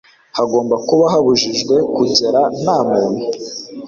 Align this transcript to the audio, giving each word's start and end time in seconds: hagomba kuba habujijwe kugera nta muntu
hagomba 0.37 0.75
kuba 0.87 1.03
habujijwe 1.13 1.75
kugera 1.95 2.41
nta 2.61 2.77
muntu 2.89 3.23